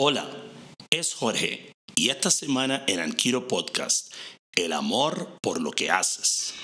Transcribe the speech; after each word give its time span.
Hola, 0.00 0.30
es 0.90 1.12
Jorge 1.12 1.72
y 1.96 2.10
esta 2.10 2.30
semana 2.30 2.84
en 2.86 3.00
Anquiro 3.00 3.48
Podcast, 3.48 4.12
el 4.54 4.72
amor 4.72 5.38
por 5.42 5.60
lo 5.60 5.72
que 5.72 5.90
haces. 5.90 6.54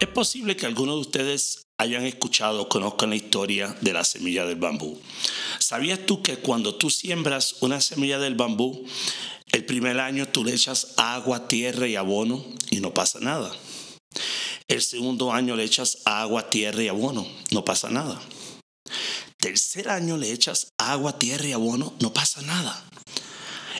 Es 0.00 0.08
posible 0.08 0.56
que 0.56 0.64
algunos 0.64 0.94
de 0.94 1.00
ustedes 1.02 1.66
hayan 1.76 2.06
escuchado 2.06 2.62
o 2.62 2.68
conozcan 2.70 3.10
la 3.10 3.16
historia 3.16 3.76
de 3.82 3.92
la 3.92 4.04
semilla 4.04 4.46
del 4.46 4.56
bambú. 4.56 4.98
¿Sabías 5.58 6.06
tú 6.06 6.22
que 6.22 6.38
cuando 6.38 6.76
tú 6.76 6.88
siembras 6.88 7.56
una 7.60 7.82
semilla 7.82 8.18
del 8.18 8.36
bambú, 8.36 8.86
el 9.52 9.66
primer 9.66 10.00
año 10.00 10.28
tú 10.28 10.44
le 10.44 10.54
echas 10.54 10.94
agua, 10.96 11.46
tierra 11.46 11.86
y 11.88 11.96
abono 11.96 12.42
y 12.70 12.80
no 12.80 12.94
pasa 12.94 13.20
nada? 13.20 13.54
El 14.72 14.80
segundo 14.80 15.34
año 15.34 15.54
le 15.54 15.64
echas 15.64 15.98
agua, 16.06 16.48
tierra 16.48 16.82
y 16.82 16.88
abono, 16.88 17.26
no 17.50 17.62
pasa 17.62 17.90
nada. 17.90 18.18
Tercer 19.36 19.90
año 19.90 20.16
le 20.16 20.32
echas 20.32 20.72
agua, 20.78 21.18
tierra 21.18 21.46
y 21.46 21.52
abono, 21.52 21.92
no 22.00 22.14
pasa 22.14 22.40
nada. 22.40 22.82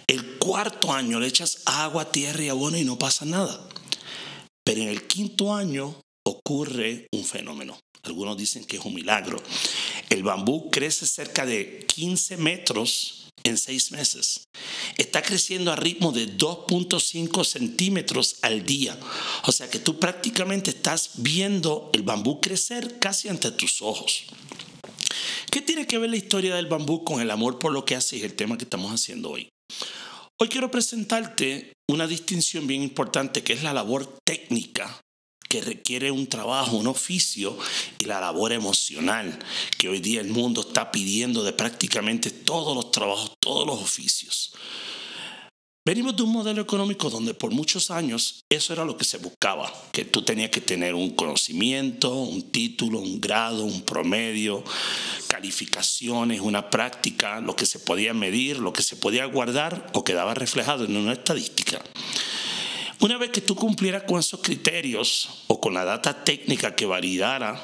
El 0.07 0.37
cuarto 0.37 0.93
año 0.93 1.19
le 1.19 1.29
echas 1.29 1.63
agua, 1.65 2.13
tierra 2.13 2.43
y 2.43 2.51
abono 2.51 2.77
y 2.77 2.85
no 2.85 2.99
pasa 2.99 3.25
nada. 3.25 3.67
Pero 4.65 4.83
en 4.83 4.89
el 4.89 5.07
quinto 5.07 5.55
año 5.55 5.99
ocurre 6.27 7.07
un 7.13 7.25
fenómeno. 7.25 7.81
Algunos 8.03 8.37
dicen 8.37 8.67
que 8.67 8.77
es 8.77 8.85
un 8.85 8.93
milagro. 8.93 9.43
El 10.11 10.23
bambú 10.23 10.71
crece 10.71 11.07
cerca 11.07 11.47
de 11.47 11.87
15 11.87 12.37
metros 12.37 13.22
en 13.45 13.59
seis 13.59 13.93
meses. 13.93 14.49
Está 14.97 15.23
creciendo 15.23 15.73
a 15.73 15.77
ritmo 15.77 16.13
de 16.13 16.37
2.5 16.37 17.45
centímetros 17.45 18.37
al 18.43 18.65
día. 18.65 18.99
O 19.45 19.53
sea 19.53 19.69
que 19.71 19.79
tú 19.79 19.99
prácticamente 19.99 20.71
estás 20.71 21.11
viendo 21.17 21.91
el 21.93 22.03
bambú 22.03 22.41
crecer 22.41 22.99
casi 22.99 23.29
ante 23.29 23.51
tus 23.51 23.83
ojos. 23.83 24.25
¿Qué 25.51 25.61
tiene 25.61 25.87
que 25.87 25.99
ver 25.99 26.11
la 26.11 26.17
historia 26.17 26.55
del 26.55 26.67
bambú 26.67 27.05
con 27.05 27.21
el 27.21 27.31
amor 27.31 27.59
por 27.59 27.73
lo 27.73 27.85
que 27.85 27.97
hace 27.97 28.17
y 28.17 28.23
el 28.23 28.35
tema 28.35 28.57
que 28.57 28.65
estamos 28.65 28.93
haciendo 28.93 29.31
hoy? 29.31 29.49
Hoy 30.41 30.49
quiero 30.49 30.71
presentarte 30.71 31.73
una 31.89 32.07
distinción 32.07 32.67
bien 32.67 32.83
importante 32.83 33.43
que 33.43 33.53
es 33.53 33.63
la 33.63 33.73
labor 33.73 34.19
técnica 34.25 35.01
que 35.53 35.61
requiere 35.61 36.11
un 36.11 36.29
trabajo, 36.29 36.79
un 36.79 36.87
oficio 36.87 37.59
y 37.99 38.07
la 38.07 38.23
labor 38.23 38.53
emocional 38.53 39.39
que 39.77 39.91
hoy 39.91 40.01
día 40.01 40.23
el 40.23 40.29
mundo 40.29 40.63
está 40.63 40.91
pidiendo 40.91 41.45
de 41.45 41.53
prácticamente 41.53 42.31
todos 42.31 42.75
los 42.75 42.91
trabajos, 42.91 43.33
todos 43.39 43.67
los 43.67 43.79
oficios. 43.79 44.55
Venimos 45.85 46.17
de 46.17 46.23
un 46.23 46.33
modelo 46.33 46.63
económico 46.63 47.11
donde 47.11 47.35
por 47.35 47.51
muchos 47.51 47.91
años 47.91 48.47
eso 48.49 48.73
era 48.73 48.87
lo 48.87 48.97
que 48.97 49.05
se 49.05 49.19
buscaba, 49.19 49.71
que 49.93 50.07
tú 50.07 50.23
tenías 50.23 50.49
que 50.49 50.63
tener 50.63 50.95
un 50.95 51.11
conocimiento, 51.11 52.15
un 52.15 52.51
título, 52.51 53.01
un 53.01 53.21
grado, 53.21 53.65
un 53.65 53.83
promedio, 53.83 54.65
calificaciones, 55.29 56.41
una 56.41 56.71
práctica, 56.71 57.43
lo 57.43 57.55
que 57.57 57.67
se 57.67 57.79
podía 57.79 58.15
medir, 58.15 58.59
lo 58.59 58.73
que 58.73 58.83
se 58.83 58.97
podía 58.97 59.27
guardar 59.27 59.91
o 59.93 60.03
quedaba 60.03 60.33
reflejado 60.33 60.87
en 60.87 60.97
una 60.97 61.13
estadística. 61.13 61.83
Una 63.03 63.19
vez 63.19 63.31
que 63.31 63.41
tú 63.41 63.57
cumplieras 63.57 64.05
con 64.05 64.21
esos 64.21 64.41
criterios 64.41 65.43
o 65.49 65.61
con 65.61 65.75
la 65.75 65.85
data 65.85 66.23
técnica 66.23 66.77
que 66.77 66.87
validara 66.87 67.61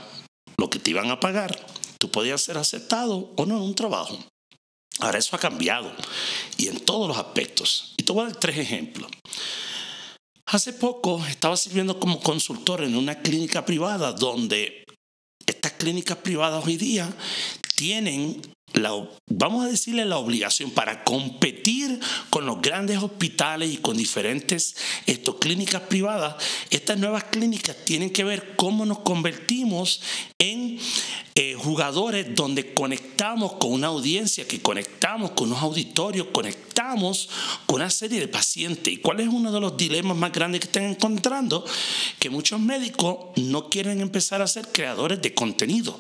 lo 0.57 0.69
que 0.69 0.81
te 0.81 0.91
iban 0.91 1.13
a 1.13 1.21
pagar, 1.21 1.57
tú 2.01 2.11
podías 2.11 2.43
ser 2.43 2.59
aceptado 2.59 3.33
o 3.37 3.47
no 3.47 3.57
en 3.59 3.63
un 3.63 3.75
trabajo. 3.77 4.19
Ahora 4.99 5.21
eso 5.21 5.37
ha 5.37 5.39
cambiado 5.39 5.93
y 6.57 6.67
en 6.67 6.81
todos 6.81 7.07
los 7.07 7.17
aspectos. 7.17 7.95
Y 7.97 8.03
te 8.03 8.13
voy 8.13 8.23
a 8.23 8.31
dar 8.31 8.37
tres 8.37 8.59
ejemplos. 8.59 9.13
Hace 10.47 10.73
poco 10.73 11.25
estaba 11.25 11.57
sirviendo 11.57 12.01
como 12.01 12.21
consultor 12.21 12.83
en 12.83 12.97
una 12.97 13.23
clínica 13.23 13.65
privada 13.65 14.11
donde 14.11 14.83
estas 15.47 15.71
clínicas 15.75 16.17
privadas 16.17 16.67
hoy 16.67 16.77
día 16.77 17.09
tienen 17.77 18.43
vamos 19.27 19.65
a 19.65 19.69
decirle 19.69 20.05
la 20.05 20.19
obligación 20.19 20.71
para 20.71 21.05
competir 21.05 22.01
con 22.31 22.47
los 22.47 22.61
grandes 22.63 22.99
hospitales 22.99 23.73
y 23.73 23.79
con 23.79 23.97
diferentes 23.97 24.77
clínicas 25.37 25.83
privadas, 25.83 26.37
estas 26.71 26.99
nuevas 26.99 27.25
clínicas 27.25 27.77
tienen 27.85 28.11
que 28.11 28.25
ver 28.25 28.55
cómo 28.57 28.85
nos 28.87 29.01
convertimos 29.01 30.01
en 30.39 30.79
eh, 31.35 31.55
jugadores 31.55 32.35
donde 32.35 32.75
conectamos 32.75 33.55
con 33.55 33.73
una 33.73 33.89
audiencia, 33.89 34.47
que 34.47 34.61
conectamos 34.61 35.33
con 35.33 35.49
unos 35.49 35.63
auditorios, 35.63 36.29
conectamos 36.33 37.29
con 37.67 37.77
una 37.77 37.91
serie 37.91 38.21
de 38.21 38.29
pacientes. 38.29 38.93
¿Y 38.93 38.99
cuál 38.99 39.21
es 39.21 39.29
uno 39.29 39.53
de 39.53 39.61
los 39.61 39.77
dilemas 39.77 40.17
más 40.17 40.33
grandes 40.33 40.61
que 40.61 40.67
están 40.67 40.85
encontrando? 40.85 41.65
Que 42.19 42.31
muchos 42.31 42.61
médicos 42.61 43.19
no 43.37 43.69
quieren 43.69 44.01
empezar 44.01 44.43
a 44.43 44.47
ser 44.47 44.69
creadores 44.73 45.21
de 45.23 45.35
contenido 45.35 45.99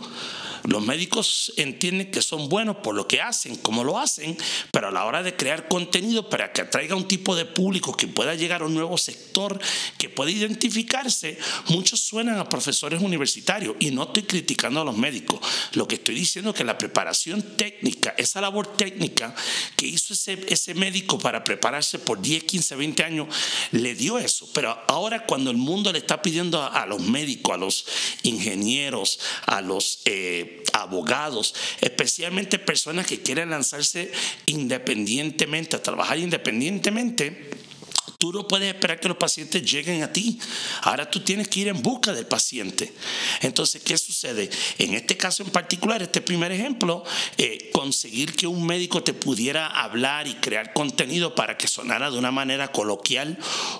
los 0.64 0.84
médicos 0.84 1.52
entienden 1.56 2.10
que 2.10 2.22
son 2.22 2.48
buenos 2.48 2.76
por 2.76 2.94
lo 2.94 3.06
que 3.06 3.20
hacen, 3.20 3.56
como 3.56 3.84
lo 3.84 3.98
hacen, 3.98 4.36
pero 4.70 4.88
a 4.88 4.90
la 4.90 5.04
hora 5.04 5.22
de 5.22 5.36
crear 5.36 5.68
contenido 5.68 6.28
para 6.28 6.52
que 6.52 6.62
atraiga 6.62 6.96
un 6.96 7.08
tipo 7.08 7.36
de 7.36 7.44
público 7.44 7.96
que 7.96 8.06
pueda 8.06 8.34
llegar 8.34 8.62
a 8.62 8.66
un 8.66 8.74
nuevo 8.74 8.98
sector, 8.98 9.58
que 9.98 10.08
pueda 10.08 10.30
identificarse, 10.30 11.38
muchos 11.68 12.00
suenan 12.00 12.38
a 12.38 12.48
profesores 12.48 13.02
universitarios 13.02 13.76
y 13.78 13.90
no 13.90 14.04
estoy 14.04 14.24
criticando 14.24 14.80
a 14.80 14.84
los 14.84 14.96
médicos. 14.96 15.40
Lo 15.72 15.86
que 15.86 15.96
estoy 15.96 16.14
diciendo 16.14 16.50
es 16.50 16.56
que 16.56 16.64
la 16.64 16.78
preparación 16.78 17.56
técnica, 17.56 18.14
esa 18.16 18.40
labor 18.40 18.76
técnica 18.76 19.34
que 19.76 19.86
hizo 19.86 20.14
ese, 20.14 20.44
ese 20.48 20.74
médico 20.74 21.18
para 21.18 21.44
prepararse 21.44 21.98
por 21.98 22.20
10, 22.20 22.44
15, 22.44 22.76
20 22.76 23.04
años, 23.04 23.28
le 23.72 23.94
dio 23.94 24.18
eso. 24.18 24.48
Pero 24.52 24.76
ahora 24.88 25.26
cuando 25.26 25.50
el 25.50 25.56
mundo 25.56 25.92
le 25.92 25.98
está 25.98 26.22
pidiendo 26.22 26.62
a, 26.62 26.86
los 26.86 27.00
médicos, 27.00 27.54
a 27.54 27.58
los 27.58 27.86
ingenieros, 28.22 29.18
a 29.46 29.60
los... 29.60 30.00
Eh, 30.04 30.47
abogados, 30.72 31.54
especialmente 31.80 32.58
personas 32.58 33.06
que 33.06 33.20
quieren 33.20 33.50
lanzarse 33.50 34.12
independientemente, 34.46 35.76
a 35.76 35.82
trabajar 35.82 36.18
independientemente 36.18 37.50
Tú 38.18 38.32
no 38.32 38.48
puedes 38.48 38.74
esperar 38.74 38.98
que 38.98 39.06
los 39.06 39.16
pacientes 39.16 39.62
lleguen 39.62 40.02
a 40.02 40.12
ti. 40.12 40.40
Ahora 40.82 41.08
tú 41.08 41.20
tienes 41.20 41.46
que 41.46 41.60
ir 41.60 41.68
en 41.68 41.80
busca 41.80 42.12
del 42.12 42.26
paciente. 42.26 42.92
Entonces, 43.42 43.80
¿qué 43.80 43.96
sucede? 43.96 44.50
En 44.78 44.94
este 44.94 45.16
caso 45.16 45.44
en 45.44 45.50
particular, 45.50 46.02
este 46.02 46.20
primer 46.20 46.50
ejemplo, 46.50 47.04
eh, 47.36 47.70
conseguir 47.72 48.34
que 48.34 48.48
un 48.48 48.66
médico 48.66 49.04
te 49.04 49.14
pudiera 49.14 49.68
hablar 49.68 50.26
y 50.26 50.34
crear 50.34 50.72
contenido 50.72 51.36
para 51.36 51.56
que 51.56 51.68
sonara 51.68 52.10
de 52.10 52.18
una 52.18 52.32
manera 52.32 52.72
coloquial 52.72 53.38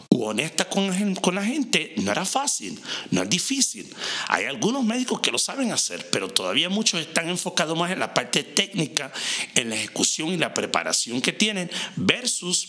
u 0.09 0.23
honesta 0.23 0.69
con, 0.69 1.17
con 1.17 1.35
la 1.35 1.45
gente 1.45 1.95
no 1.97 2.13
era 2.13 2.25
fácil, 2.25 2.81
no 3.11 3.25
es 3.25 3.29
difícil. 3.29 3.93
Hay 4.29 4.45
algunos 4.45 4.85
médicos 4.85 5.19
que 5.19 5.33
lo 5.33 5.39
saben 5.39 5.73
hacer, 5.73 6.11
pero 6.13 6.29
todavía 6.29 6.69
muchos 6.69 7.01
están 7.01 7.29
enfocados 7.29 7.77
más 7.77 7.91
en 7.91 7.99
la 7.99 8.15
parte 8.15 8.45
técnica, 8.45 9.13
en 9.57 9.71
la 9.71 9.75
ejecución 9.75 10.29
y 10.29 10.37
la 10.37 10.55
preparación 10.55 11.21
que 11.21 11.33
tienen 11.33 11.69
versus 11.97 12.69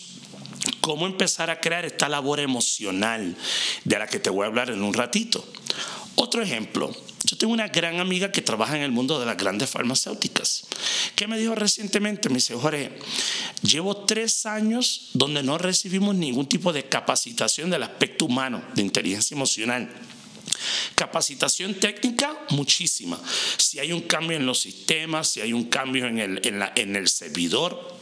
cómo 0.90 1.06
empezar 1.06 1.52
a 1.52 1.62
crear 1.62 1.86
esta 1.86 2.10
labor 2.10 2.40
emocional 2.40 3.36
de 3.84 4.00
la 4.00 4.08
que 4.08 4.18
te 4.18 4.32
voy 4.32 4.46
a 4.46 4.48
hablar 4.48 4.72
en 4.72 4.82
un 4.82 4.92
ratito. 4.92 5.48
Otro 6.16 6.42
ejemplo, 6.42 6.92
yo 7.26 7.38
tengo 7.38 7.54
una 7.54 7.68
gran 7.68 8.00
amiga 8.00 8.32
que 8.32 8.42
trabaja 8.42 8.76
en 8.76 8.82
el 8.82 8.92
mundo 8.92 9.20
de 9.20 9.28
las 9.28 9.38
grandes 9.38 9.70
farmacéuticas, 9.70 10.66
que 11.16 11.28
me 11.28 11.38
dijo 11.38 11.54
recientemente, 11.54 12.30
me 12.30 12.38
dice, 12.38 12.56
Jorge, 12.56 12.98
llevo 13.62 13.98
tres 13.98 14.48
años 14.48 15.12
donde 15.14 15.44
no 15.44 15.60
recibimos 15.60 16.16
ningún 16.16 16.50
tipo 16.50 16.74
de 16.74 16.86
capacitación 16.86 17.70
del 17.70 17.84
aspecto 17.84 18.26
humano, 18.26 18.60
de 18.74 18.82
inteligencia 18.82 19.36
emocional. 19.36 19.94
Capacitación 20.96 21.76
técnica, 21.76 22.36
muchísima. 22.50 23.22
Si 23.58 23.78
hay 23.78 23.92
un 23.92 24.02
cambio 24.02 24.36
en 24.36 24.48
los 24.48 24.60
sistemas, 24.60 25.28
si 25.28 25.42
hay 25.42 25.54
un 25.54 25.66
cambio 25.66 26.08
en 26.08 26.18
el, 26.18 26.42
en 26.48 26.58
la, 26.58 26.74
en 26.76 26.96
el 26.96 27.08
servidor, 27.10 27.99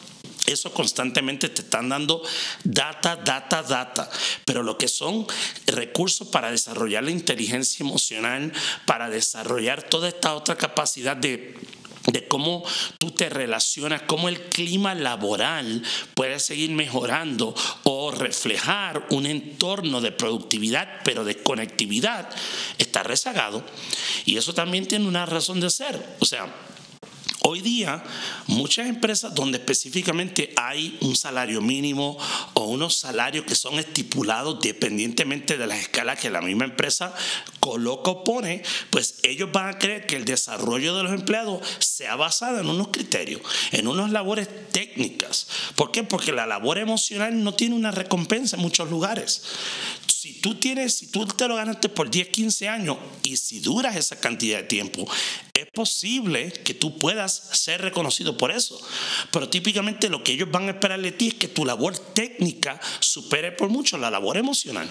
eso 0.47 0.73
constantemente 0.73 1.49
te 1.49 1.61
están 1.61 1.89
dando 1.89 2.23
data, 2.63 3.17
data, 3.17 3.61
data. 3.61 4.09
Pero 4.45 4.63
lo 4.63 4.77
que 4.77 4.87
son 4.87 5.27
recursos 5.67 6.27
para 6.29 6.49
desarrollar 6.49 7.03
la 7.03 7.11
inteligencia 7.11 7.83
emocional, 7.83 8.51
para 8.85 9.09
desarrollar 9.09 9.83
toda 9.83 10.07
esta 10.07 10.33
otra 10.33 10.55
capacidad 10.55 11.15
de 11.15 11.55
de 12.07 12.25
cómo 12.27 12.63
tú 12.97 13.11
te 13.11 13.29
relacionas, 13.29 14.03
cómo 14.03 14.29
el 14.29 14.41
clima 14.43 14.95
laboral 14.95 15.83
puede 16.13 16.39
seguir 16.39 16.71
mejorando 16.71 17.53
o 17.83 18.11
reflejar 18.11 19.05
un 19.09 19.25
entorno 19.25 19.99
de 19.99 20.13
productividad, 20.13 21.01
pero 21.03 21.25
de 21.25 21.35
conectividad, 21.43 22.29
está 22.77 23.03
rezagado. 23.03 23.63
Y 24.25 24.37
eso 24.37 24.53
también 24.53 24.87
tiene 24.87 25.07
una 25.07 25.25
razón 25.25 25.59
de 25.59 25.69
ser. 25.69 26.01
O 26.19 26.25
sea, 26.25 26.47
Hoy 27.49 27.61
día, 27.61 28.03
muchas 28.47 28.87
empresas 28.87 29.33
donde 29.33 29.57
específicamente 29.57 30.51
hay 30.57 30.97
un 30.99 31.15
salario 31.15 31.61
mínimo 31.61 32.17
o 32.55 32.65
unos 32.65 32.97
salarios 32.97 33.45
que 33.45 33.55
son 33.55 33.79
estipulados 33.79 34.59
dependientemente 34.59 35.57
de 35.57 35.65
las 35.65 35.79
escalas 35.79 36.19
que 36.19 36.29
la 36.29 36.41
misma 36.41 36.65
empresa 36.65 37.15
coloca 37.61 38.11
o 38.11 38.23
pone, 38.25 38.63
pues 38.89 39.19
ellos 39.23 39.49
van 39.49 39.69
a 39.69 39.79
creer 39.79 40.05
que 40.05 40.17
el 40.17 40.25
desarrollo 40.25 40.93
de 40.97 41.03
los 41.03 41.13
empleados 41.13 41.65
sea 41.79 42.17
basado 42.17 42.59
en 42.59 42.67
unos 42.67 42.89
criterios, 42.89 43.39
en 43.71 43.87
unas 43.87 44.11
labores 44.11 44.49
técnicas. 44.73 45.47
¿Por 45.77 45.91
qué? 45.93 46.03
Porque 46.03 46.33
la 46.33 46.47
labor 46.47 46.79
emocional 46.79 47.41
no 47.41 47.53
tiene 47.53 47.75
una 47.75 47.91
recompensa 47.91 48.57
en 48.57 48.61
muchos 48.61 48.89
lugares 48.89 49.41
tú 50.47 50.55
tienes, 50.55 50.95
si 50.95 51.07
tú 51.07 51.25
te 51.25 51.45
lo 51.45 51.57
ganaste 51.57 51.89
por 51.89 52.09
10, 52.09 52.29
15 52.29 52.69
años 52.69 52.97
y 53.21 53.35
si 53.35 53.59
duras 53.59 53.97
esa 53.97 54.17
cantidad 54.17 54.59
de 54.59 54.63
tiempo, 54.63 55.05
es 55.53 55.65
posible 55.73 56.53
que 56.63 56.73
tú 56.73 56.97
puedas 56.97 57.49
ser 57.51 57.81
reconocido 57.81 58.37
por 58.37 58.51
eso. 58.51 58.79
Pero 59.33 59.49
típicamente 59.49 60.07
lo 60.07 60.23
que 60.23 60.31
ellos 60.31 60.49
van 60.49 60.69
a 60.69 60.71
esperar 60.71 61.01
de 61.01 61.11
ti 61.11 61.27
es 61.27 61.33
que 61.33 61.49
tu 61.49 61.65
labor 61.65 61.99
técnica 61.99 62.79
supere 63.01 63.51
por 63.51 63.67
mucho 63.67 63.97
la 63.97 64.09
labor 64.09 64.37
emocional. 64.37 64.89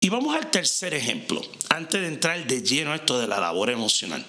Y 0.00 0.08
vamos 0.08 0.34
al 0.34 0.50
tercer 0.50 0.94
ejemplo, 0.94 1.42
antes 1.68 2.00
de 2.00 2.08
entrar 2.08 2.46
de 2.46 2.62
lleno 2.62 2.92
a 2.92 2.96
esto 2.96 3.18
de 3.20 3.26
la 3.26 3.38
labor 3.38 3.68
emocional. 3.68 4.24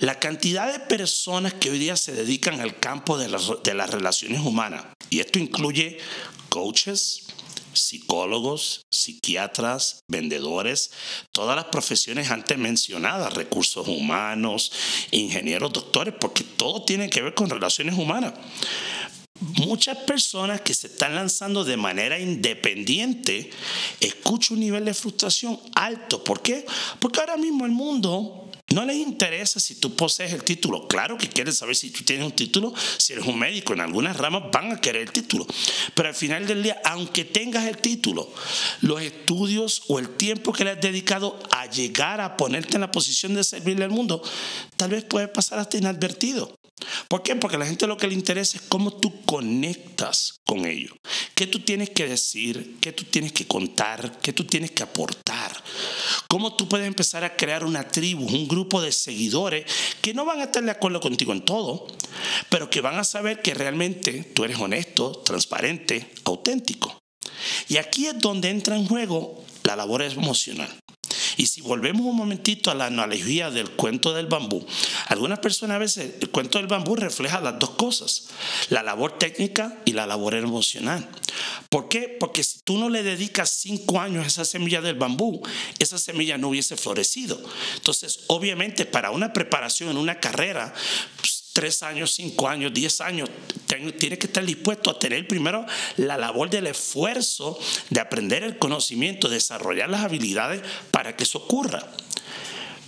La 0.00 0.18
cantidad 0.18 0.70
de 0.70 0.80
personas 0.80 1.54
que 1.54 1.70
hoy 1.70 1.78
día 1.78 1.96
se 1.96 2.12
dedican 2.12 2.60
al 2.60 2.78
campo 2.78 3.16
de, 3.16 3.34
de 3.64 3.74
las 3.74 3.88
relaciones 3.88 4.40
humanas, 4.40 4.84
y 5.08 5.20
esto 5.20 5.38
incluye 5.38 5.96
coaches, 6.50 7.22
psicólogos, 7.82 8.86
psiquiatras, 8.90 10.04
vendedores, 10.08 10.90
todas 11.32 11.56
las 11.56 11.66
profesiones 11.66 12.30
antes 12.30 12.58
mencionadas, 12.58 13.34
recursos 13.34 13.88
humanos, 13.88 14.72
ingenieros, 15.10 15.72
doctores, 15.72 16.14
porque 16.20 16.44
todo 16.44 16.84
tiene 16.84 17.08
que 17.08 17.22
ver 17.22 17.34
con 17.34 17.50
relaciones 17.50 17.96
humanas. 17.96 18.34
Muchas 19.40 19.96
personas 19.98 20.62
que 20.62 20.74
se 20.74 20.88
están 20.88 21.14
lanzando 21.14 21.64
de 21.64 21.76
manera 21.76 22.18
independiente, 22.18 23.50
escucho 24.00 24.54
un 24.54 24.60
nivel 24.60 24.84
de 24.84 24.94
frustración 24.94 25.60
alto. 25.74 26.24
¿Por 26.24 26.42
qué? 26.42 26.66
Porque 26.98 27.20
ahora 27.20 27.36
mismo 27.36 27.64
el 27.64 27.70
mundo 27.70 28.47
no 28.74 28.84
les 28.84 28.96
interesa 28.96 29.60
si 29.60 29.76
tú 29.76 29.96
posees 29.96 30.32
el 30.32 30.44
título. 30.44 30.86
Claro 30.88 31.16
que 31.16 31.28
quieren 31.28 31.54
saber 31.54 31.74
si 31.74 31.90
tú 31.90 32.04
tienes 32.04 32.26
un 32.26 32.32
título, 32.32 32.74
si 32.98 33.14
eres 33.14 33.26
un 33.26 33.38
médico. 33.38 33.72
En 33.72 33.80
algunas 33.80 34.16
ramas 34.16 34.42
van 34.52 34.72
a 34.72 34.80
querer 34.80 35.02
el 35.02 35.12
título. 35.12 35.46
Pero 35.94 36.08
al 36.08 36.14
final 36.14 36.46
del 36.46 36.62
día, 36.62 36.80
aunque 36.84 37.24
tengas 37.24 37.66
el 37.66 37.78
título, 37.78 38.30
los 38.82 39.00
estudios 39.00 39.82
o 39.88 39.98
el 39.98 40.10
tiempo 40.10 40.52
que 40.52 40.64
le 40.64 40.70
has 40.72 40.80
dedicado 40.80 41.38
a 41.50 41.66
llegar 41.66 42.20
a 42.20 42.36
ponerte 42.36 42.76
en 42.76 42.82
la 42.82 42.90
posición 42.90 43.34
de 43.34 43.44
servirle 43.44 43.84
al 43.84 43.90
mundo, 43.90 44.22
tal 44.76 44.90
vez 44.90 45.04
puede 45.04 45.28
pasar 45.28 45.58
hasta 45.58 45.78
inadvertido. 45.78 46.57
¿Por 47.08 47.22
qué? 47.22 47.36
Porque 47.36 47.56
a 47.56 47.58
la 47.58 47.66
gente 47.66 47.86
lo 47.86 47.96
que 47.96 48.06
le 48.06 48.14
interesa 48.14 48.58
es 48.58 48.62
cómo 48.68 48.92
tú 48.92 49.22
conectas 49.24 50.40
con 50.44 50.66
ellos. 50.66 50.92
¿Qué 51.34 51.46
tú 51.46 51.60
tienes 51.60 51.90
que 51.90 52.06
decir? 52.06 52.76
¿Qué 52.80 52.92
tú 52.92 53.04
tienes 53.04 53.32
que 53.32 53.46
contar? 53.46 54.18
¿Qué 54.20 54.32
tú 54.32 54.44
tienes 54.44 54.70
que 54.70 54.82
aportar? 54.82 55.62
¿Cómo 56.28 56.54
tú 56.56 56.68
puedes 56.68 56.86
empezar 56.86 57.24
a 57.24 57.36
crear 57.36 57.64
una 57.64 57.88
tribu, 57.88 58.26
un 58.26 58.48
grupo 58.48 58.80
de 58.80 58.92
seguidores 58.92 59.64
que 60.00 60.14
no 60.14 60.24
van 60.24 60.40
a 60.40 60.44
estar 60.44 60.62
de 60.62 60.70
acuerdo 60.70 61.00
contigo 61.00 61.32
en 61.32 61.44
todo, 61.44 61.86
pero 62.48 62.70
que 62.70 62.80
van 62.80 62.98
a 62.98 63.04
saber 63.04 63.42
que 63.42 63.54
realmente 63.54 64.24
tú 64.34 64.44
eres 64.44 64.58
honesto, 64.58 65.12
transparente, 65.24 66.12
auténtico? 66.24 66.98
Y 67.68 67.76
aquí 67.76 68.06
es 68.06 68.18
donde 68.18 68.50
entra 68.50 68.76
en 68.76 68.86
juego 68.86 69.44
la 69.64 69.76
labor 69.76 70.02
emocional. 70.02 70.68
Y 71.38 71.46
si 71.46 71.60
volvemos 71.60 72.02
un 72.02 72.16
momentito 72.16 72.70
a 72.70 72.74
la 72.74 72.86
analogía 72.86 73.48
del 73.50 73.70
cuento 73.70 74.12
del 74.12 74.26
bambú, 74.26 74.66
algunas 75.06 75.38
personas 75.38 75.76
a 75.76 75.78
veces 75.78 76.14
el 76.20 76.30
cuento 76.30 76.58
del 76.58 76.66
bambú 76.66 76.96
refleja 76.96 77.40
las 77.40 77.60
dos 77.60 77.70
cosas, 77.70 78.26
la 78.70 78.82
labor 78.82 79.18
técnica 79.18 79.78
y 79.84 79.92
la 79.92 80.04
labor 80.04 80.34
emocional. 80.34 81.08
¿Por 81.68 81.88
qué? 81.88 82.16
Porque 82.18 82.42
si 82.42 82.58
tú 82.58 82.76
no 82.76 82.88
le 82.88 83.04
dedicas 83.04 83.50
cinco 83.50 84.00
años 84.00 84.24
a 84.24 84.26
esa 84.26 84.44
semilla 84.44 84.80
del 84.80 84.96
bambú, 84.96 85.40
esa 85.78 85.96
semilla 85.98 86.38
no 86.38 86.48
hubiese 86.48 86.76
florecido. 86.76 87.40
Entonces, 87.76 88.24
obviamente, 88.26 88.84
para 88.84 89.12
una 89.12 89.32
preparación 89.32 89.90
en 89.90 89.96
una 89.96 90.18
carrera, 90.18 90.74
tres 91.58 91.82
años, 91.82 92.12
cinco 92.12 92.48
años, 92.48 92.72
diez 92.72 93.00
años, 93.00 93.28
tiene 93.66 94.16
que 94.16 94.28
estar 94.28 94.46
dispuesto 94.46 94.90
a 94.90 94.98
tener 95.00 95.26
primero 95.26 95.66
la 95.96 96.16
labor 96.16 96.48
del 96.48 96.68
esfuerzo 96.68 97.58
de 97.90 97.98
aprender 97.98 98.44
el 98.44 98.58
conocimiento, 98.58 99.28
desarrollar 99.28 99.90
las 99.90 100.04
habilidades 100.04 100.62
para 100.92 101.16
que 101.16 101.24
eso 101.24 101.38
ocurra. 101.38 101.82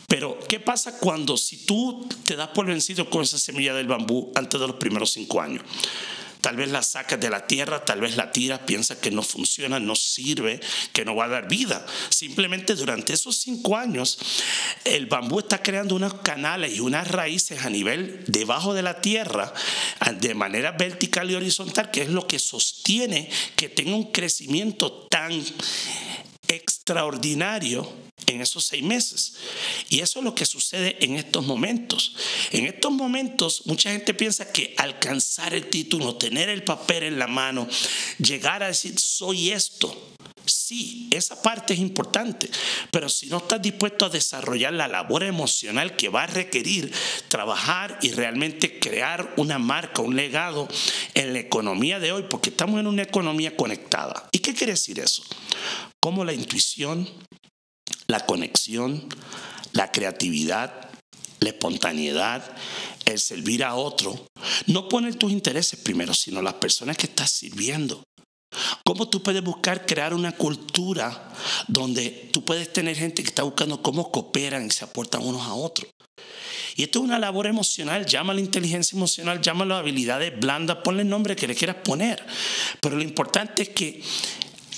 Pero, 0.07 0.39
¿qué 0.49 0.61
pasa 0.61 1.01
cuando 1.01 1.37
si 1.37 1.67
tú 1.67 2.09
te 2.25 2.37
das 2.37 2.51
por 2.51 2.67
vencido 2.67 3.11
con 3.11 3.23
esa 3.23 3.41
semilla 3.41 3.75
del 3.75 3.89
bambú 3.89 4.31
antes 4.37 4.61
de 4.61 4.69
los 4.69 4.77
primeros 4.77 5.11
cinco 5.11 5.41
años? 5.41 5.65
Tal 6.41 6.57
vez 6.57 6.71
la 6.71 6.83
sacas 6.83 7.21
de 7.21 7.31
la 7.31 7.47
tierra, 7.47 7.85
tal 7.85 8.01
vez 8.01 8.17
la 8.17 8.33
tiras, 8.33 8.61
piensa 8.61 9.01
que 9.01 9.11
no 9.11 9.23
funciona, 9.23 9.79
no 9.79 9.95
sirve, 9.95 10.61
que 10.93 11.05
no 11.05 11.15
va 11.15 11.27
a 11.27 11.29
dar 11.29 11.49
vida. 11.49 11.85
Simplemente 12.09 12.75
durante 12.75 13.13
esos 13.13 13.37
cinco 13.37 13.77
años, 13.77 14.19
el 14.85 15.07
bambú 15.07 15.41
está 15.41 15.63
creando 15.63 15.95
unos 15.95 16.15
canales 16.15 16.77
y 16.77 16.81
unas 16.81 17.09
raíces 17.09 17.65
a 17.65 17.71
nivel 17.71 18.25
debajo 18.27 18.75
de 18.75 18.83
la 18.83 19.01
tierra, 19.01 19.53
de 20.21 20.35
manera 20.35 20.73
vertical 20.73 21.31
y 21.31 21.35
horizontal, 21.35 21.91
que 21.91 22.03
es 22.03 22.09
lo 22.09 22.27
que 22.27 22.39
sostiene 22.39 23.31
que 23.57 23.69
tenga 23.69 23.95
un 23.95 24.11
crecimiento 24.13 25.07
tan 25.11 25.43
extraordinario 26.49 28.10
en 28.31 28.41
esos 28.41 28.65
seis 28.65 28.83
meses. 28.83 29.35
Y 29.89 30.01
eso 30.01 30.21
es 30.21 30.25
lo 30.25 30.35
que 30.35 30.47
sucede 30.47 30.97
en 31.05 31.17
estos 31.17 31.45
momentos. 31.45 32.15
En 32.51 32.67
estos 32.67 32.93
momentos 32.93 33.63
mucha 33.67 33.91
gente 33.91 34.15
piensa 34.15 34.53
que 34.53 34.75
alcanzar 34.77 35.55
el 35.55 35.69
título, 35.69 36.17
tener 36.17 36.49
el 36.49 36.65
papel 36.65 37.05
en 37.05 37.19
la 37.19 37.27
mano, 37.27 37.69
llegar 38.19 38.63
a 38.63 38.69
decir 38.69 38.99
soy 38.99 39.51
esto, 39.51 40.11
Sí, 40.51 41.09
esa 41.13 41.41
parte 41.43 41.75
es 41.75 41.81
importante, 41.81 42.51
pero 42.91 43.09
si 43.09 43.27
no 43.27 43.39
estás 43.39 43.61
dispuesto 43.63 44.07
a 44.07 44.09
desarrollar 44.09 44.73
la 44.73 44.89
labor 44.89 45.23
emocional 45.23 45.97
que 45.97 46.09
va 46.09 46.25
a 46.25 46.27
requerir 46.27 46.93
trabajar 47.29 47.99
y 48.03 48.13
realmente 48.13 48.79
crear 48.79 49.33
una 49.37 49.59
marca, 49.59 50.03
un 50.03 50.17
legado 50.17 50.69
en 51.15 51.33
la 51.35 51.41
economía 51.41 52.01
de 52.01 52.13
hoy, 52.13 52.25
porque 52.29 52.51
estamos 52.51 52.81
en 52.81 52.87
una 52.87 53.03
economía 53.03 53.57
conectada. 53.57 54.29
¿Y 54.33 54.39
qué 54.39 54.55
quiere 54.55 54.73
decir 54.73 54.99
eso? 54.99 55.23
Como 56.01 56.25
la 56.25 56.33
intuición, 56.33 57.09
la 58.11 58.27
conexión, 58.27 59.07
la 59.73 59.91
creatividad, 59.93 60.91
la 61.39 61.49
espontaneidad, 61.49 62.45
el 63.07 63.19
servir 63.19 63.65
a 63.65 63.75
otro, 63.75 64.27
no 64.67 64.89
ponen 64.89 65.15
tus 65.15 65.33
intereses 65.33 65.81
primero, 65.81 66.13
sino 66.13 66.43
las 66.43 66.55
personas 66.55 66.97
que 66.97 67.07
estás 67.07 67.31
sirviendo. 67.31 68.03
¿Cómo 68.85 69.09
tú 69.09 69.23
puedes 69.23 69.43
buscar 69.43 69.87
crear 69.87 70.13
una 70.13 70.33
cultura 70.33 71.33
donde 71.69 72.31
tú 72.33 72.45
puedes 72.45 72.73
tener 72.73 72.97
gente 72.97 73.23
que 73.23 73.29
está 73.29 73.45
buscando 73.45 73.81
cómo 73.81 74.11
cooperan 74.11 74.67
y 74.67 74.71
se 74.71 74.85
aportan 74.85 75.25
unos 75.25 75.43
a 75.43 75.55
otros? 75.55 75.89
Y 76.75 76.85
esto 76.85 76.99
es 76.99 77.05
una 77.05 77.19
labor 77.19 77.47
emocional, 77.47 78.07
llama 78.07 78.35
la 78.35 78.41
inteligencia 78.41 78.97
emocional, 78.97 79.41
llámalo 79.41 79.77
habilidades 79.77 80.39
blandas, 80.39 80.79
ponle 80.83 81.03
el 81.03 81.09
nombre 81.09 81.37
que 81.37 81.47
le 81.47 81.55
quieras 81.55 81.77
poner. 81.85 82.25
Pero 82.81 82.97
lo 82.97 83.03
importante 83.03 83.63
es 83.63 83.69
que 83.69 84.03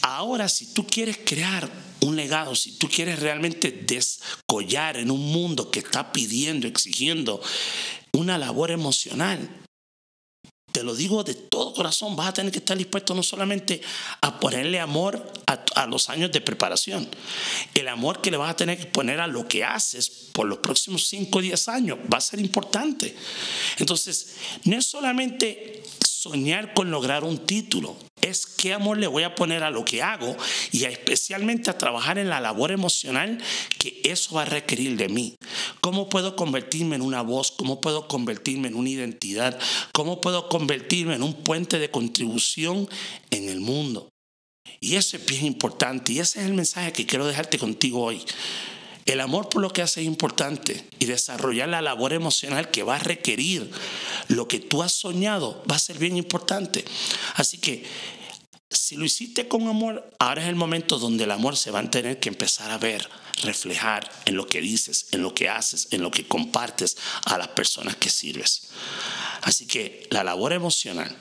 ahora 0.02 0.48
si 0.48 0.74
tú 0.74 0.86
quieres 0.86 1.18
crear 1.24 1.70
un 2.02 2.16
legado, 2.16 2.54
si 2.54 2.72
tú 2.72 2.88
quieres 2.88 3.20
realmente 3.20 3.70
descollar 3.70 4.96
en 4.96 5.10
un 5.10 5.20
mundo 5.32 5.70
que 5.70 5.80
está 5.80 6.12
pidiendo, 6.12 6.66
exigiendo 6.66 7.40
una 8.12 8.38
labor 8.38 8.70
emocional, 8.70 9.48
te 10.72 10.82
lo 10.82 10.94
digo 10.94 11.22
de 11.22 11.34
todo 11.34 11.74
corazón, 11.74 12.16
vas 12.16 12.28
a 12.28 12.32
tener 12.32 12.50
que 12.50 12.58
estar 12.58 12.76
dispuesto 12.76 13.14
no 13.14 13.22
solamente 13.22 13.82
a 14.22 14.40
ponerle 14.40 14.80
amor 14.80 15.32
a, 15.46 15.86
los 15.86 16.08
años 16.08 16.32
de 16.32 16.40
preparación, 16.40 17.08
el 17.74 17.88
amor 17.88 18.20
que 18.20 18.30
le 18.30 18.36
vas 18.36 18.50
a 18.50 18.56
tener 18.56 18.78
que 18.78 18.86
poner 18.86 19.20
a 19.20 19.26
lo 19.26 19.46
que 19.46 19.64
haces 19.64 20.08
por 20.32 20.46
los 20.46 20.58
próximos 20.58 21.06
5 21.08 21.38
o 21.38 21.42
10 21.42 21.68
años 21.68 21.98
va 22.12 22.18
a 22.18 22.22
ser 22.22 22.40
importante. 22.40 23.14
Entonces, 23.78 24.36
no 24.64 24.78
es 24.78 24.86
solamente 24.86 25.82
soñar 26.06 26.72
con 26.72 26.90
lograr 26.90 27.24
un 27.24 27.38
título, 27.46 27.96
es 28.22 28.46
qué 28.46 28.72
amor 28.72 28.98
le 28.98 29.06
voy 29.06 29.24
a 29.24 29.34
poner 29.34 29.62
a 29.62 29.70
lo 29.70 29.84
que 29.84 30.02
hago 30.02 30.36
y 30.70 30.84
especialmente 30.84 31.70
a 31.70 31.76
trabajar 31.76 32.18
en 32.18 32.30
la 32.30 32.40
labor 32.40 32.70
emocional 32.70 33.38
que 33.78 34.00
eso 34.04 34.36
va 34.36 34.42
a 34.42 34.46
requerir 34.46 34.96
de 34.96 35.08
mí. 35.08 35.34
¿Cómo 35.80 36.08
puedo 36.08 36.36
convertirme 36.36 36.96
en 36.96 37.02
una 37.02 37.22
voz? 37.22 37.50
¿Cómo 37.50 37.80
puedo 37.80 38.08
convertirme 38.08 38.68
en 38.68 38.76
una 38.76 38.88
identidad? 38.88 39.58
¿Cómo 39.92 40.20
puedo 40.20 40.48
convertirme 40.48 41.14
en 41.14 41.22
un 41.22 41.34
puente 41.34 41.78
de 41.78 41.90
contribución 41.90 42.88
en 43.30 43.48
el 43.48 43.60
mundo? 43.60 44.08
Y 44.80 44.96
eso 44.96 45.16
es 45.16 45.26
bien 45.26 45.44
importante 45.44 46.12
y 46.12 46.20
ese 46.20 46.40
es 46.40 46.46
el 46.46 46.54
mensaje 46.54 46.92
que 46.92 47.06
quiero 47.06 47.26
dejarte 47.26 47.58
contigo 47.58 48.02
hoy. 48.02 48.22
El 49.04 49.20
amor 49.20 49.48
por 49.48 49.62
lo 49.62 49.72
que 49.72 49.82
hace 49.82 50.00
es 50.00 50.06
importante 50.06 50.86
y 50.98 51.06
desarrollar 51.06 51.68
la 51.68 51.82
labor 51.82 52.12
emocional 52.12 52.70
que 52.70 52.82
va 52.82 52.96
a 52.96 53.00
requerir 53.00 53.70
lo 54.28 54.46
que 54.46 54.60
tú 54.60 54.82
has 54.82 54.92
soñado 54.92 55.62
va 55.70 55.76
a 55.76 55.80
ser 55.80 55.98
bien 55.98 56.16
importante. 56.16 56.84
Así 57.34 57.58
que 57.58 57.84
si 58.70 58.96
lo 58.96 59.04
hiciste 59.04 59.48
con 59.48 59.66
amor, 59.68 60.08
ahora 60.18 60.42
es 60.42 60.48
el 60.48 60.54
momento 60.54 60.98
donde 60.98 61.24
el 61.24 61.30
amor 61.30 61.56
se 61.56 61.70
va 61.70 61.80
a 61.80 61.90
tener 61.90 62.20
que 62.20 62.28
empezar 62.28 62.70
a 62.70 62.78
ver, 62.78 63.08
reflejar 63.42 64.10
en 64.24 64.36
lo 64.36 64.46
que 64.46 64.60
dices, 64.60 65.06
en 65.12 65.22
lo 65.22 65.34
que 65.34 65.48
haces, 65.48 65.88
en 65.90 66.02
lo 66.02 66.10
que 66.10 66.26
compartes 66.26 66.96
a 67.24 67.36
las 67.38 67.48
personas 67.48 67.96
que 67.96 68.08
sirves. 68.08 68.70
Así 69.42 69.66
que 69.66 70.06
la 70.10 70.24
labor 70.24 70.52
emocional 70.52 71.14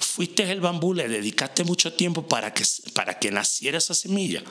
fuiste 0.00 0.50
el 0.50 0.60
bambú, 0.60 0.94
le 0.94 1.08
dedicaste 1.08 1.62
mucho 1.62 1.92
tiempo 1.92 2.26
para 2.26 2.52
que, 2.52 2.64
para 2.94 3.20
que 3.20 3.30
naciera 3.30 3.78
esa 3.78 3.94
semilla, 3.94 4.42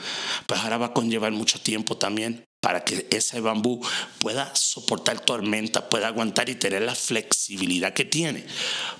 pues 0.45 0.61
ahora 0.61 0.77
va 0.77 0.85
a 0.87 0.93
conllevar 0.93 1.33
mucho 1.33 1.59
tiempo 1.59 1.97
también 1.97 2.46
para 2.67 2.83
que 2.83 3.07
ese 3.11 3.39
bambú 3.39 3.79
pueda 4.19 4.53
soportar 4.53 5.21
tormenta, 5.21 5.87
pueda 5.87 6.07
aguantar 6.07 6.49
y 6.49 6.55
tener 6.55 6.81
la 6.81 6.95
flexibilidad 6.95 7.93
que 7.93 8.03
tiene. 8.03 8.45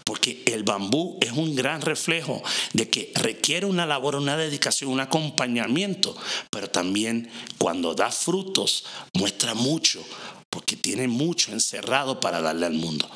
Porque 0.06 0.42
el 0.46 0.64
bambú 0.64 1.18
es 1.20 1.34
un 1.34 1.54
gran 1.54 1.82
reflejo 1.82 2.42
de 2.72 2.90
que 2.90 3.12
requiere 3.16 3.66
una 3.66 3.86
labor, 3.86 4.16
una 4.16 4.38
dedicación, 4.38 4.90
un 4.90 5.02
acompañamiento, 5.02 6.16
pero 6.50 6.70
también 6.70 7.30
cuando 7.58 7.94
da 7.94 8.10
frutos 8.10 8.86
muestra 9.14 9.54
mucho, 9.54 10.02
porque 10.50 10.78
tiene 10.78 11.10
mucho 11.10 11.52
encerrado 11.52 12.22
para 12.22 12.40
darle 12.40 12.68
al 12.68 12.74
mundo. 12.74 13.12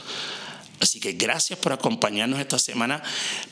Así 0.81 0.99
que 0.99 1.13
gracias 1.13 1.57
por 1.59 1.71
acompañarnos 1.73 2.39
esta 2.39 2.57
semana. 2.57 3.03